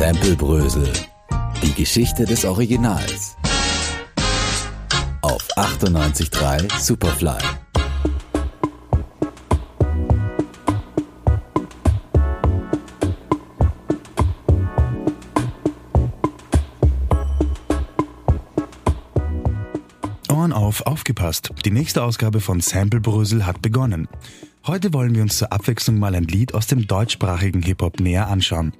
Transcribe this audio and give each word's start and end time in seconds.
Sample 0.00 0.34
Die 1.62 1.74
Geschichte 1.74 2.24
des 2.24 2.46
Originals. 2.46 3.36
Auf 5.20 5.46
98.3 5.58 6.80
Superfly. 6.80 7.36
Ohren 20.32 20.54
auf, 20.54 20.80
aufgepasst. 20.86 21.50
Die 21.66 21.70
nächste 21.70 22.02
Ausgabe 22.02 22.40
von 22.40 22.60
Sample 22.60 23.00
Brösel 23.00 23.44
hat 23.44 23.60
begonnen. 23.60 24.08
Heute 24.70 24.92
wollen 24.92 25.16
wir 25.16 25.22
uns 25.22 25.36
zur 25.36 25.50
Abwechslung 25.50 25.98
mal 25.98 26.14
ein 26.14 26.22
Lied 26.22 26.54
aus 26.54 26.68
dem 26.68 26.86
deutschsprachigen 26.86 27.60
Hip-Hop 27.60 27.98
näher 27.98 28.28
anschauen. 28.28 28.72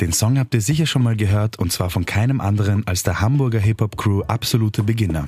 Den 0.00 0.12
Song 0.12 0.38
habt 0.38 0.54
ihr 0.54 0.60
sicher 0.60 0.86
schon 0.86 1.02
mal 1.02 1.16
gehört 1.16 1.58
und 1.58 1.72
zwar 1.72 1.90
von 1.90 2.06
keinem 2.06 2.40
anderen 2.40 2.86
als 2.86 3.02
der 3.02 3.20
Hamburger 3.20 3.58
Hip-Hop-Crew 3.58 4.22
Absolute 4.28 4.84
Beginner. 4.84 5.26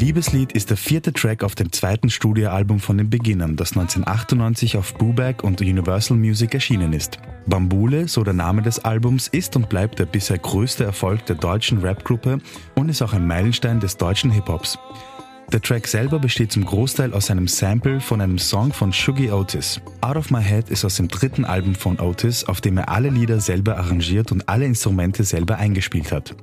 Liebeslied 0.00 0.52
ist 0.52 0.70
der 0.70 0.78
vierte 0.78 1.12
Track 1.12 1.44
auf 1.44 1.54
dem 1.54 1.72
zweiten 1.72 2.08
Studioalbum 2.08 2.80
von 2.80 2.96
den 2.96 3.10
Beginnern, 3.10 3.56
das 3.56 3.72
1998 3.72 4.78
auf 4.78 4.94
Booback 4.94 5.44
und 5.44 5.60
Universal 5.60 6.16
Music 6.16 6.54
erschienen 6.54 6.94
ist. 6.94 7.18
Bambule, 7.46 8.08
so 8.08 8.24
der 8.24 8.32
Name 8.32 8.62
des 8.62 8.78
Albums, 8.78 9.28
ist 9.28 9.56
und 9.56 9.68
bleibt 9.68 9.98
der 9.98 10.06
bisher 10.06 10.38
größte 10.38 10.84
Erfolg 10.84 11.26
der 11.26 11.36
deutschen 11.36 11.84
Rapgruppe 11.84 12.38
und 12.76 12.88
ist 12.88 13.02
auch 13.02 13.12
ein 13.12 13.26
Meilenstein 13.26 13.78
des 13.78 13.98
deutschen 13.98 14.30
Hip-Hops. 14.30 14.78
Der 15.52 15.60
Track 15.60 15.86
selber 15.86 16.18
besteht 16.18 16.52
zum 16.52 16.64
Großteil 16.64 17.12
aus 17.12 17.30
einem 17.30 17.46
Sample 17.46 18.00
von 18.00 18.22
einem 18.22 18.38
Song 18.38 18.72
von 18.72 18.94
Shuggy 18.94 19.30
Otis. 19.30 19.82
Out 20.00 20.16
of 20.16 20.30
My 20.30 20.42
Head 20.42 20.70
ist 20.70 20.86
aus 20.86 20.96
dem 20.96 21.08
dritten 21.08 21.44
Album 21.44 21.74
von 21.74 22.00
Otis, 22.00 22.44
auf 22.44 22.62
dem 22.62 22.78
er 22.78 22.88
alle 22.88 23.10
Lieder 23.10 23.40
selber 23.40 23.76
arrangiert 23.76 24.32
und 24.32 24.48
alle 24.48 24.64
Instrumente 24.64 25.24
selber 25.24 25.56
eingespielt 25.58 26.10
hat. 26.10 26.34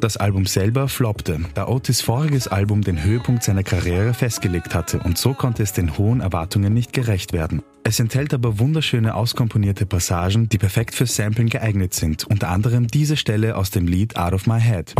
Das 0.00 0.16
Album 0.16 0.46
selber 0.46 0.88
floppte, 0.88 1.40
da 1.52 1.68
Otis 1.68 2.00
voriges 2.00 2.48
Album 2.48 2.80
den 2.80 3.04
Höhepunkt 3.04 3.42
seiner 3.42 3.62
Karriere 3.62 4.14
festgelegt 4.14 4.74
hatte 4.74 4.98
und 5.00 5.18
so 5.18 5.34
konnte 5.34 5.62
es 5.62 5.74
den 5.74 5.98
hohen 5.98 6.22
Erwartungen 6.22 6.72
nicht 6.72 6.94
gerecht 6.94 7.34
werden. 7.34 7.62
Es 7.84 8.00
enthält 8.00 8.32
aber 8.32 8.58
wunderschöne 8.58 9.14
auskomponierte 9.14 9.84
Passagen, 9.84 10.48
die 10.48 10.56
perfekt 10.56 10.94
für 10.94 11.04
Samplen 11.04 11.50
geeignet 11.50 11.92
sind, 11.92 12.24
unter 12.24 12.48
anderem 12.48 12.86
diese 12.86 13.18
Stelle 13.18 13.56
aus 13.56 13.70
dem 13.70 13.86
Lied 13.86 14.16
Out 14.16 14.32
of 14.32 14.46
My 14.46 14.58
Head. 14.58 14.94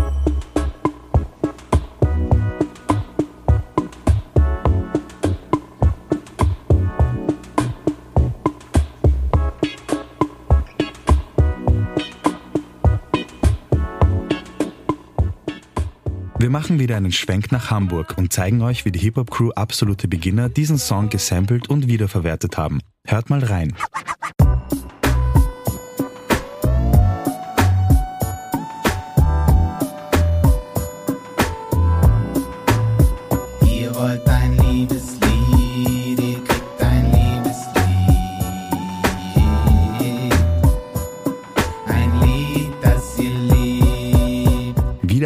Wir 16.41 16.48
machen 16.48 16.78
wieder 16.78 16.96
einen 16.96 17.12
Schwenk 17.12 17.52
nach 17.52 17.70
Hamburg 17.70 18.16
und 18.16 18.33
zeigen 18.33 18.62
euch, 18.62 18.86
wie 18.86 18.92
die 18.92 18.98
Hip-Hop-Crew 18.98 19.50
Absolute 19.50 20.08
Beginner 20.08 20.48
diesen 20.48 20.78
Song 20.78 21.10
gesampelt 21.10 21.69
und 21.69 21.86
wiederverwertet 21.86 22.56
haben. 22.56 22.80
Hört 23.06 23.28
mal 23.28 23.44
rein. 23.44 23.77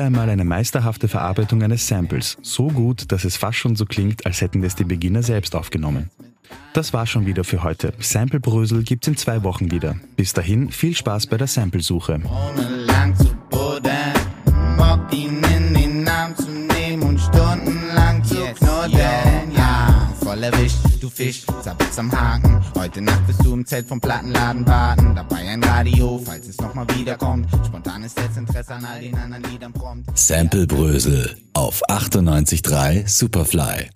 Wieder 0.05 0.19
einmal 0.19 0.29
eine 0.29 0.45
meisterhafte 0.45 1.09
Verarbeitung 1.09 1.63
eines 1.63 1.89
Samples, 1.89 2.37
so 2.43 2.69
gut, 2.69 3.11
dass 3.11 3.25
es 3.25 3.39
fast 3.39 3.57
schon 3.57 3.75
so 3.75 3.87
klingt, 3.87 4.27
als 4.27 4.43
hätten 4.43 4.63
es 4.63 4.75
die 4.75 4.85
Beginner 4.85 5.23
selbst 5.23 5.57
aufgenommen. 5.57 6.11
Das 6.75 6.93
war 6.93 7.07
schon 7.07 7.25
wieder 7.25 7.43
für 7.43 7.63
heute. 7.63 7.95
Sample 8.01 8.41
Brösel 8.41 8.83
gibt's 8.83 9.09
in 9.09 9.17
zwei 9.17 9.43
Wochen 9.45 9.71
wieder. 9.71 9.97
Bis 10.17 10.35
dahin 10.35 10.71
viel 10.71 10.95
Spaß 10.95 11.27
bei 11.29 11.39
der 11.39 11.47
Samplesuche. 11.47 12.21
Erwischt, 20.43 20.77
du 21.01 21.09
Fisch, 21.09 21.45
zappelst 21.63 21.99
am 21.99 22.11
Haken. 22.13 22.63
Heute 22.77 23.01
Nacht 23.01 23.27
bist 23.27 23.45
du 23.45 23.55
im 23.55 23.65
Zelt 23.65 23.87
vom 23.87 24.01
Plattenladen 24.01 24.67
warten. 24.67 25.15
Dabei 25.15 25.49
ein 25.49 25.63
Radio, 25.63 26.21
falls 26.25 26.49
es 26.49 26.59
nochmal 26.59 26.87
wiederkommt. 26.97 27.49
Spontanes 27.67 28.15
Interesse 28.37 28.75
an 28.75 28.85
all 28.85 29.01
den 29.01 29.17
anderen 29.17 29.43
Liedern 29.45 29.73
prompt. 29.73 30.17
Sample 30.17 30.67
Brösel 30.67 31.37
auf 31.55 31.83
98.3 31.89 33.09
Superfly. 33.09 33.89